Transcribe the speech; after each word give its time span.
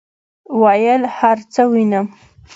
ویل 0.61 1.03
هرڅه 1.17 1.61
وینم، 1.71 2.07